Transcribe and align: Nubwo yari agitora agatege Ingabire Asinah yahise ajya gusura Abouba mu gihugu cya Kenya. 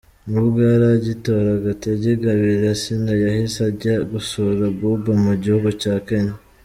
Nubwo 0.31 0.59
yari 0.71 0.87
agitora 0.97 1.47
agatege 1.59 2.05
Ingabire 2.13 2.65
Asinah 2.75 3.15
yahise 3.25 3.59
ajya 3.69 3.93
gusura 4.11 4.61
Abouba 4.71 5.11
mu 5.25 5.33
gihugu 5.43 5.69
cya 5.81 5.95
Kenya. 6.07 6.35